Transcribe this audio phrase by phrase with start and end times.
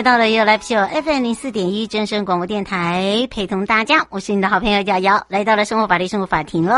[0.00, 6.74] 来到了 You Live Show FM 零四点一真声广播电台，陪同大家，我是你的好朋友瑶瑶，来到了生活法律生活法庭喽。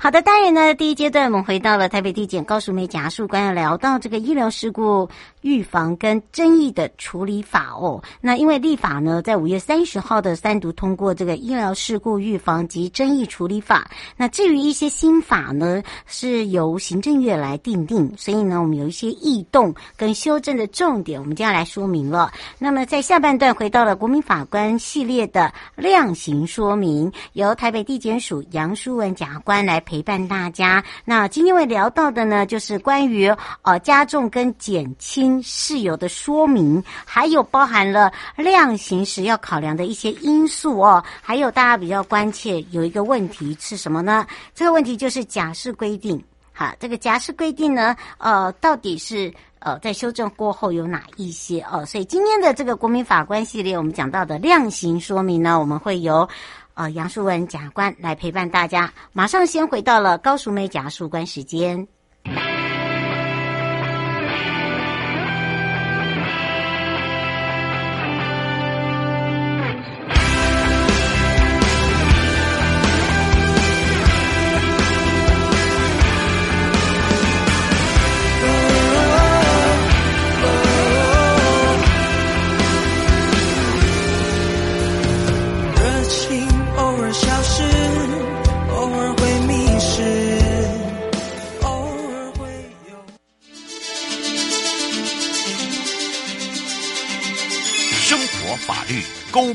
[0.00, 5.08] 好的，当然呢，第一阶段我们回到了台北地检高淑梅检察官，要聊到这个医疗事故
[5.42, 8.02] 预防跟争议的处理法哦。
[8.20, 13.88] 那因为立法呢，在五月三十号的三读通过这个医疗事故预防及争议处理法。
[14.16, 21.86] 那至于一些新法呢，是由行政院来订定，所以呢，我们有一些异动跟修正的重点，我们接下来说。
[21.86, 22.32] 明了。
[22.58, 30.82] 那么在下半段回到了国民法官系列的量刑说明，由台北地检署杨书文检察官来陪伴大家。
[31.04, 33.28] 那今天会聊到的呢，就是关于
[33.62, 41.02] 呃加重跟减轻事由的说明，还有包含了量刑时要考量的一些因素哦。
[41.22, 44.26] 还有大家比较关切有一个问题是什么呢？
[44.54, 46.22] 这个问题就是假释规定。
[46.58, 49.32] 好，这个假释规定呢，呃，到底是？
[49.60, 51.84] 呃，在修正过后有哪一些哦？
[51.84, 56.28] 所以今天的这个国民法官系列，我们讲到的量刑说明呢，我们会由
[56.74, 58.92] 呃杨淑文假官来陪伴大家。
[59.12, 61.86] 马上先回到了高淑梅检察官时间。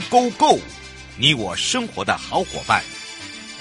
[0.10, 0.60] Go Go，
[1.18, 2.82] 你我生活的好伙伴，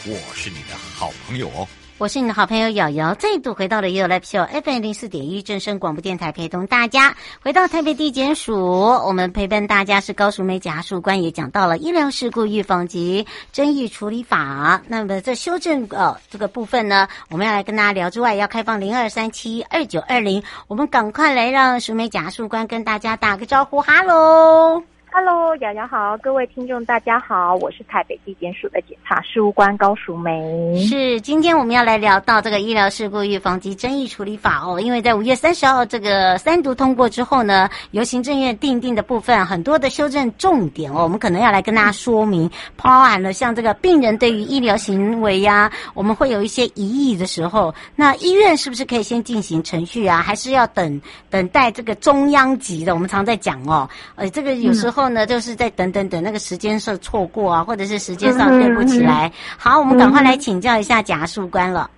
[0.07, 1.67] 我是你的好朋友哦。
[1.99, 8.57] 我是你的好朋友瑶瑶，再度回到了 You Live Show FM 零四点一正声广播电台，陪同大家回到台北地检署。
[8.57, 14.83] 我们陪伴大家是高淑梅检察官，也讲到了医疗事故预防及争议处理法。
[14.89, 24.83] 那么这修正呃这个部分呢，我们要来跟大家聊之外，要开放零二三七二九二零，我们赶快来让淑梅检察官跟大家打个招呼，哈喽。
[25.15, 30.75] Hello，瑶瑶好，各位听众大家好，我是台北地检署的检察事务官高淑梅。
[30.79, 50.99] 是，今天我们要来聊到这个医疗事故预防及争议处理法哦，因为在五月三十号这个三读通过之后呢，由行政院订定的部分很多的修正重点哦，我们可能要来跟大家说明，包含了像这个病人对于医疗行为呀、啊，我们会有一些疑义的时候，那医院是不是可以先进行程序啊，还是要等
[51.29, 52.95] 等待这个中央级的？
[52.95, 55.02] 我们常在讲哦，呃，这个有时候。
[55.03, 59.31] 后呢，就是在等等等那个时间上错过啊，或者是时间上对不起来。
[59.57, 61.91] 好，我们赶快来请教一下贾树官了。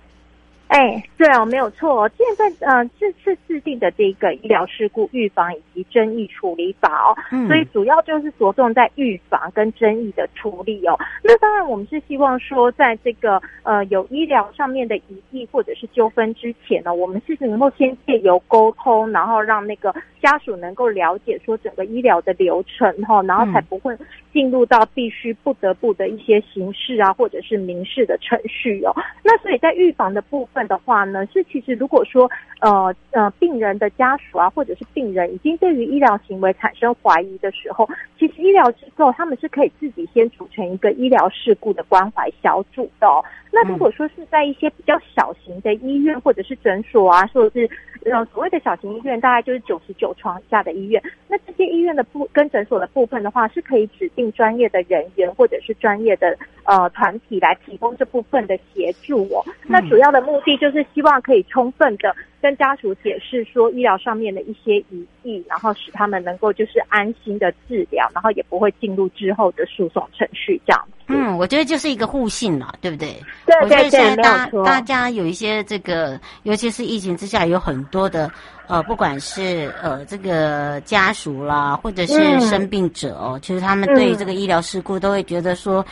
[0.67, 2.09] 哎，对哦，没有错。
[2.17, 10.97] 现在呃，这次制定的这个医疗事故预防以及争议处理法哦，嗯，所以主要就是着重在预防跟争议的处理哦。
[11.23, 23.95] 那当然，我们是希望说，在这个呃有医疗上面的疑义或者是纠纷之前呢，我们是能够先借由沟通，然后让那个家属能够了解说整个医疗的流程哈，然后才不会
[24.35, 28.91] 进入到必须不得不的一些刑事啊或者是民事的程序哦。
[29.23, 30.65] 那所以在预防的部分。
[30.65, 32.27] 的话呢，是其实如果说
[32.59, 37.87] 呃呃病人的家属啊，或者是病人已经对于医疗行为产生怀疑的时候，
[38.17, 43.23] 其实医疗机构他们是可以自己先组成一个医疗事故的关怀小组的哦。
[43.51, 47.69] 那如果说是在一些比较小型的医院或者是诊所啊，或者是
[48.09, 59.43] 呃所谓的小型医院，大概就是九十九床以下的医院，那这些医院的部跟诊所的部分的话，是可以指定专业的人员或者是专业的呃团体来提供这部分的协助哦。
[59.67, 62.15] 那主要的目的就是希望可以充分的。
[62.41, 70.87] 跟家属解释说医疗上面的一些疑义，然后使他们能够就是安心的治疗，然后也不会进入之后的诉讼程序这样。
[71.07, 73.15] 嗯，我觉得就是一个互信了，对不对？
[73.47, 78.31] 对对对，大家有一些这个，尤其是疫情之下，有很多的
[78.67, 85.85] 呃，不管是呃这个家属啦，或者是生病者哦，嗯、其实他们对这个医疗事故都会觉得说，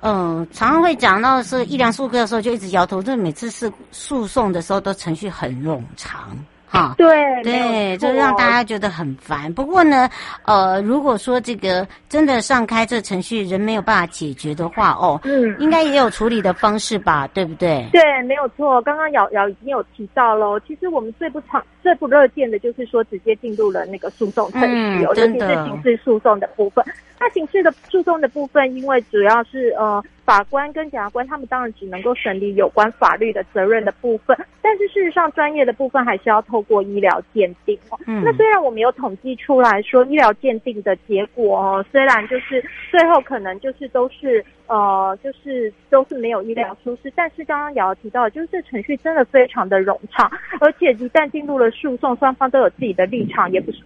[0.00, 6.36] 嗯、呃，常常会讲到是医疗事故的时候就一直摇头，就每次是诉讼的时候都程序很冗长。
[6.76, 7.08] 哈，对
[7.42, 9.50] 对，就让大家觉得很烦。
[9.54, 10.08] 不过呢，
[10.44, 17.88] 呃，如果说这个真的上开这程序，人没有办法解决的话，哦，嗯，应该也有处理的方式吧，对不对？
[17.92, 18.82] 对，没有错。
[18.82, 26.84] 刚刚瑶瑶已经有提到喽，其实我们最不常、最不乐见的就是说直接进入了那个诉讼程序，尤其是刑事诉讼的部分。
[27.18, 37.98] 那刑事的诉讼的部分，因为主要是呃法官跟检察官，他们当然只能够审理有关法律的责任的部分，但是事实上专业的部分还是要透过医疗鉴定哦。
[38.06, 38.22] 嗯。
[38.24, 50.30] 那虽然我们有统计出来说医疗鉴定的结果哦，虽然就是最后可能就是都是呃就是都是没有医疗疏失，但是刚刚瑶瑶提到的，就是这程序真的非常的冗长，
[50.60, 53.78] 而且一旦进入了诉讼，双方都有自己的立场，也不是。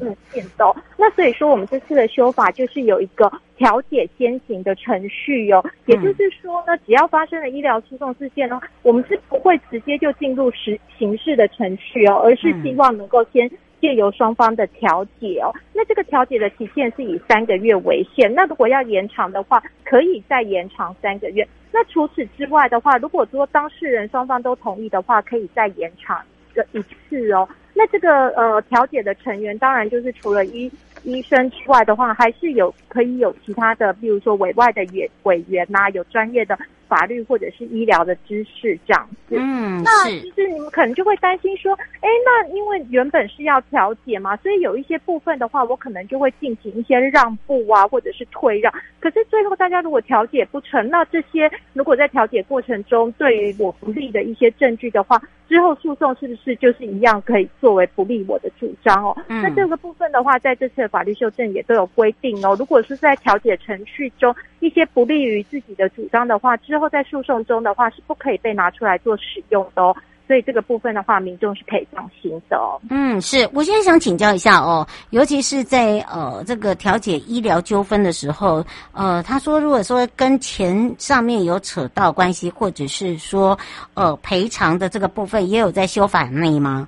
[0.00, 0.74] 嗯，变动。
[0.96, 13.50] 那所以说，我们这次的修法就是有一个调解先行的程序哦，也就是说呢，只要发生了医疗诉讼事件呢，我们是不会直接就进入实刑事的程序哦，而是希望能够先
[13.80, 15.52] 借由双方的调解哦。
[15.72, 21.46] 那这个调解的期限是以三个月为限，那如果要延长的话，可以再延长三个月。
[21.72, 26.20] 那除此之外的话，如果说当事人双方都同意的话，可以再延长
[26.50, 27.48] 一个一次哦。
[27.74, 30.70] 那这个呃调解的成员，当然就是除了医
[31.02, 36.58] 医生之外的话，还是有可以有其他的，比如说委外的委委员呐、啊，有专业的。
[36.90, 48.74] 法律或者是医疗的知识这样子，嗯，那其实你们可能就会担心说，哎，那因为原本是要调解嘛，所以有一些部分的话，我可能就会进行一些让步啊，或者是退让。
[48.98, 59.16] 可是最后大家如果调解不成，那这些如果在调解过程中对于我不利的一些证据的话，之后诉讼是不是就是一样可以作为不利我的主张哦？
[59.26, 62.54] 嗯，那这个部分的话，在这次的法律修正也都有规定哦。
[62.56, 69.96] 如果是在调解程序中一些不利于自己的主张的话，之后在诉讼中的话是不可以被拿出来做使用的哦，
[70.30, 72.80] 所以这个部分的话，民众是可以放心的哦。
[72.88, 83.58] 嗯，是我现在想请教一下哦，尤其是在呃这个调解医疗纠纷的时候，呃，他说如果说跟钱上面有扯到关系，或者是说
[83.94, 86.86] 呃赔偿的这个部分，也有在修法内吗？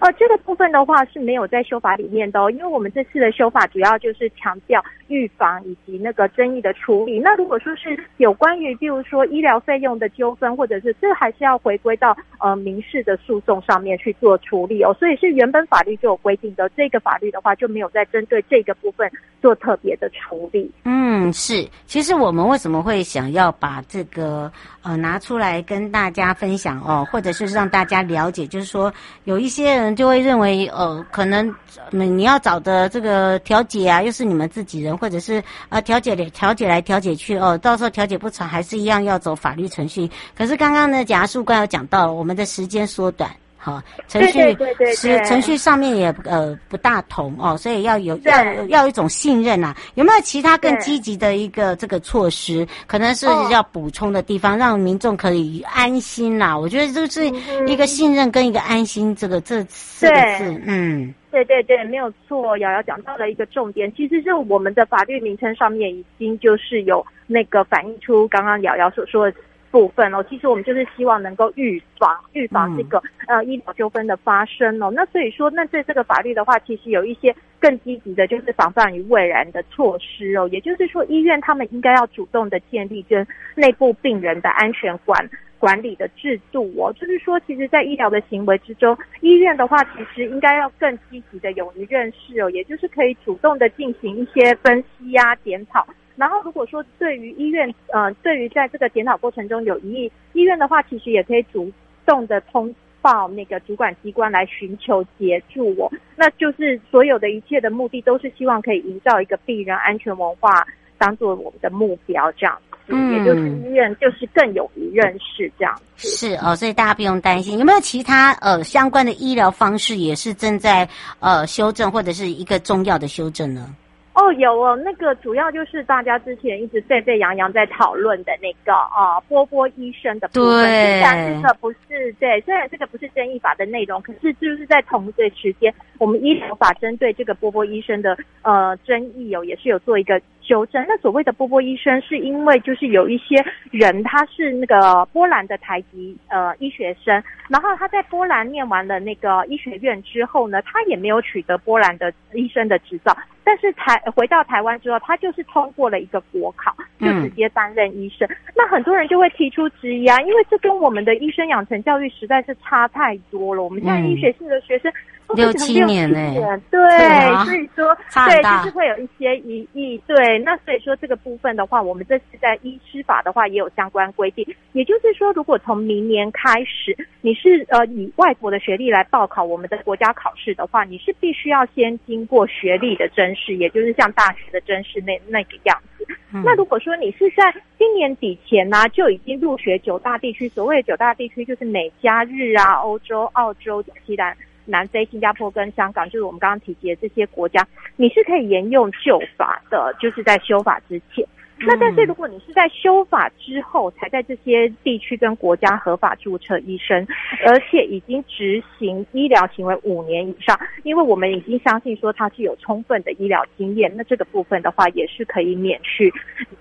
[0.00, 7.20] 呃，这个部分的话是没有在修法里面的哦，因为我们这次的修法主要就是强调预防以及那个争议的处理。
[7.20, 14.94] 那如果说是有关于，比如说医疗费用的纠纷，或者是这还是要回归到呃民事的诉讼上面去做处理哦。
[14.98, 19.08] 所以是原本法律就有规定的，这个法律的话就没有在针对这个部分
[19.40, 20.70] 做特别的处理。
[20.84, 21.64] 嗯，是。
[21.86, 24.50] 其实我们为什么会想要把这个
[24.82, 28.92] 呃拿出来跟大家分享哦，或者是让大家了解，就是说
[29.22, 29.83] 有一些人。
[29.96, 31.52] 就会认为，哦，可能
[31.90, 40.08] 你要找的这个调解啊，又是你们自己人，或者是呃调解来调解来调解去，哦，到时候调解不成，还是一样要走法律程序。
[40.36, 43.30] 可是刚刚呢，检察官有讲到，我们的时间缩短。
[43.64, 44.54] 好，程序
[44.94, 49.76] 是程序上面也呃不大同哦，所以要有要要有一种信任呐、啊。
[49.94, 52.68] 有没有其他更积极的一个这个措施？
[52.86, 56.54] 可能是要补充的地方，让民众可以安心啦。
[56.58, 57.26] 我觉得这是
[57.66, 62.58] 一个信任跟一个安心，这个这四个字，嗯，对对对，没有错。
[62.58, 69.38] 瑶瑶讲到了一个重点，其实是我们的法律名称上面已经就是有那个反映出刚刚瑶瑶所说的。
[69.74, 74.88] 部分哦，其实我们就是希望能够预防预防这个呃医疗纠纷的发生哦。
[74.94, 80.48] 那所以说，那对这个法律的话，其实有一些更积极的，就是防范于未然的措施哦。
[80.52, 83.26] 也就是说，医院他们应该要主动的建立跟
[83.56, 85.28] 内部病人的安全管
[85.58, 86.92] 管理的制度哦。
[86.92, 95.84] 就是说，其实，在医疗的行为之中，医院的话，其实应该要更积极的勇于认识哦，也就是可以主动的进行一些分析呀、检讨。
[96.16, 101.70] 然后，如果说对于医院，呃，对于在这个检讨过程中有疑义，医院的话，其实也可以主
[102.06, 105.90] 动的通报那个主管机关来寻求协助我。
[106.16, 110.64] 那就是所有的一切的目的，都是希望可以营造一个病人安全文化，
[110.98, 112.56] 当做我们的目标，这样。
[112.86, 116.06] 嗯，也就是医院就是更勇于认识这样子。
[116.06, 117.58] 是哦，所以大家不用担心。
[117.58, 120.86] 有没有其他呃相关的医疗方式也是正在
[121.18, 123.74] 呃修正，或者是一个重要的修正呢？
[124.14, 130.62] 哦，有哦，那个主要就是大家之前一直沸沸扬扬在讨论的那个啊，波波医生的部分。
[130.62, 140.84] 对，虽然这个不是对，虽然这个不是争议法的内容，可是就是在同一个时间，我们医疗法针对这个波波医生的呃争议哦，也是有做一个纠正。
[140.86, 153.16] 那所谓的波波医生，是因为就是有一些人他是那个波兰的台籍呃医学生，然后他在波兰念完了那个医学院之后呢，他也没有取得波兰的医生的执照。
[153.46, 158.26] 但是台回到台湾之后，他就是通过了一个国考，就直接担任医生。
[158.56, 163.62] 那很多人就会提出质疑啊，因为这跟我们的医生养成教育实在是差太多了。
[163.62, 164.90] 我们现在医学系的学生
[165.34, 167.94] 六七年呢、欸，对，啊、所以说
[168.28, 170.00] 对，就是会有一些疑义。
[170.06, 174.46] 对，那所以说这个部分的话，我们这次在医师法的话也有相关规定。
[174.72, 183.34] 也就是说，如果从明年开始，你是呃以外国的学历来报考我们的国家考试的话，你是必须要先经过学历的甄。
[183.34, 186.06] 试，也就是像大学的甄试那那个样子。
[186.32, 197.66] 嗯、那如果说你是在今年底前呢、啊，就已经入学九大地区，所谓的九大地区就是美加日啊、欧洲、澳洲、新西兰、南非、新加坡跟香港，就是我们刚刚提及的这些国家，
[197.96, 201.26] 你是可以沿用旧法的，就是在修法之前。
[201.66, 207.06] 那但是如果你是在修法之后才在这些地区跟国家合法注册医生，
[207.46, 216.12] 而且已经执行医疗行为五年以上，因为我们已经相信说他是有充分的医疗经验，那这个部分的话也是可以免去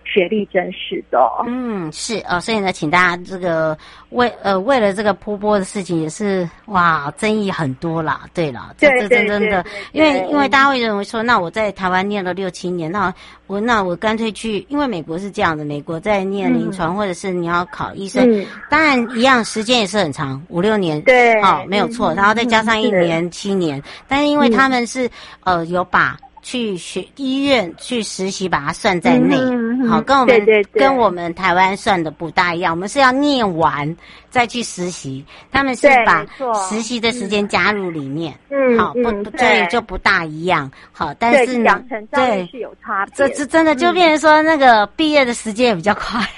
[0.06, 1.20] 学历真实的。
[1.48, 3.78] 嗯，是啊、哦，所以呢，请大家这个
[4.12, 8.22] 为呃为了这个波波的事情也是哇争议很多啦。
[8.34, 13.14] 对了，这这真真的，因为因为大家会认为说，那我在台湾念了六七年，那
[13.48, 14.93] 我那我干脆去，因为。
[14.94, 25.08] 美国是这样的，美国在念临床，嗯、或者是你要考医生，嗯、当然一样时间也是很长，五六年，对，好、哦，没有错，然后再加上一年、嗯、七年，但是因为他们是、
[25.46, 26.16] 嗯、呃有把。
[26.44, 32.74] 去学医院去实习，把它算在内，嗯、好，跟我们跟我们台湾算的不大一样。
[32.74, 33.96] 我们是要念完
[34.30, 36.26] 再去实习，他们是把
[36.70, 40.70] 实习的时间加入里面，嗯，好，不，不，所以就不大一样。
[40.92, 41.82] 好，但是呢，
[42.12, 43.14] 对，是有差别。
[43.16, 46.20] 这这真的就变成说，那个毕业的时间也比较快。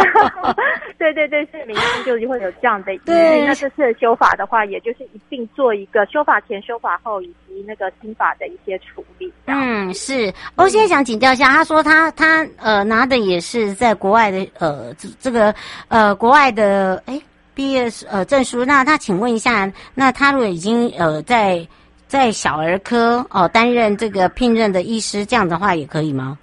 [1.00, 2.94] 对对对，是民间就会有这样的。
[3.06, 9.32] 对，那这次的修法的话，也就是一并做一个修法前、修法后以及那个新法的一些处理。
[9.46, 10.30] 嗯，是。
[10.56, 15.54] 我现在想请教一下，他说他他呃拿的也是在国外的呃这这个
[15.88, 17.18] 呃国外的哎
[17.54, 18.62] 毕业呃证书。
[18.62, 21.66] 那他请问一下，那他如果已经呃在
[22.06, 26.38] 在小儿科哦、呃、担任这个聘任的医师，这样的话也可以吗？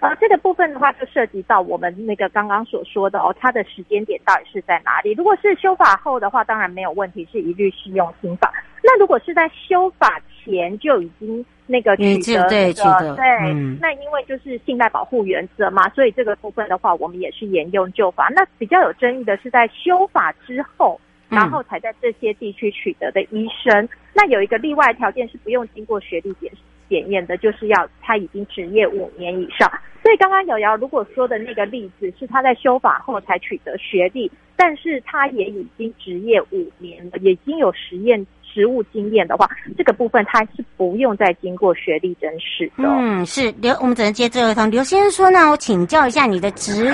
[0.00, 5.12] 呃，这个部分的话就涉及到我们那个刚刚所说的哦，它的时间点到底是在哪里？
[5.12, 8.52] 如果是修法后的话，当然没有问题，是一律适用新法。
[8.82, 18.30] 那如果是在修法前就已经那个取得、那个、对取得对，嗯、那因为就是信赖保护原则嘛，所以这个部分的话，我们也是沿用旧法。
[18.34, 26.50] 那比较有争议的是在修法之后，然后才在这些地区取得的医生，嗯、那有一个例外条件是不用经过学历检
[26.88, 29.70] 检验的，就是要他已经执业五年以上。
[30.02, 38.26] 所以刚刚瑶瑶如果说的那个例子是他在修法后才取得学历，但是他也已经执业五年了，已经有实验。
[38.50, 42.88] 实务经验的话，这个部分他是不用再经过学历甄试的。
[42.88, 44.68] 嗯，是刘，我们只能接最后一通。
[44.70, 46.90] 刘先生说呢，我请教一下你的职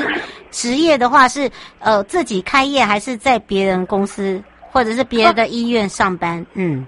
[0.51, 1.49] 职业的话是
[1.79, 6.43] 呃自己开业还是在别人公司或者是别的医院上班？
[6.43, 6.87] 哦、嗯，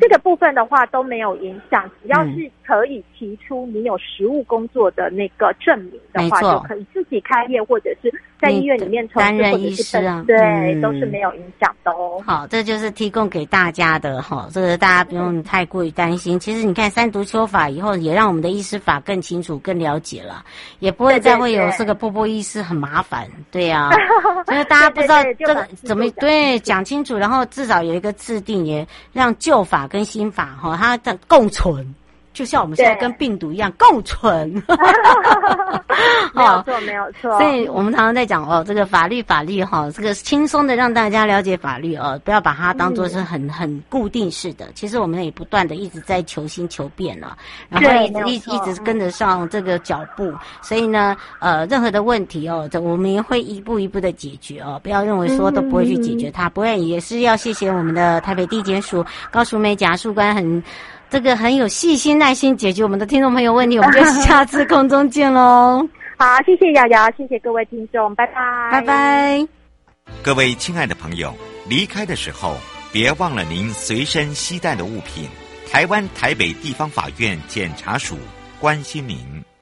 [0.00, 8.12] 这个部分的话都没有影响，只要是可以提出你有实务工作的那个证明的话，就可以自己开业或者是。
[8.40, 12.22] 在医院里面担任医师啊，对，嗯、都是没有影响的哦。
[12.24, 16.38] 好，这就是提供给大家的哈，这个大家不用太过于担心。
[16.38, 20.44] 其实你看三读修法以后，也让我们的医师法更清楚、更了解了，
[20.78, 23.26] 也不会再会有这个波波医师很麻烦。
[23.50, 23.90] 对呀，
[24.52, 31.92] 因为大家不知道 这个怎么对讲清楚，然后至少有一个制定，也让旧法跟新法哈它的共存。
[32.38, 34.48] 就像我们现在跟病毒一样共存，
[36.32, 37.36] 没有错，没有错。
[37.36, 44.68] 所以我们常常在讲哦，这个法律法律哈，这个轻松的让大家了解法律哦，不要把它当做是很很固定式的。
[44.72, 47.36] 其实我们也不断的一直在求新求变了，
[47.68, 50.32] 然后一直一一直跟得上这个脚步。
[50.62, 60.62] 所以呢，呃，任何的问题哦，这我们也会一步一步的解决哦，不要认为说都不会去解决它，不会也是要谢谢我们的台北地检署高淑梅检察官很。
[61.10, 65.86] 这个很有细心耐心解决我们的听众朋友问题，我们就下次空中见喽。
[66.18, 69.48] 好，谢谢瑶瑶，谢谢各位听众，拜拜，拜拜。
[70.22, 71.34] 各位亲爱的朋友，
[71.68, 72.56] 离开的时候
[72.92, 75.28] 别忘了您随身携带的物品。
[75.70, 78.16] 台湾台北地方法院检察署
[78.60, 79.18] 关心您。